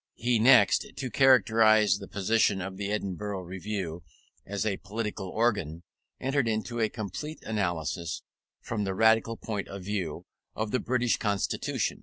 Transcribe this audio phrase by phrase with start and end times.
[0.15, 4.01] He next, to characterize the position of the Edinburgh Review
[4.47, 5.83] as a political organ,
[6.19, 8.23] entered into a complete analysis,
[8.61, 10.25] from the Radical point of view,
[10.55, 11.99] of the British Constitution.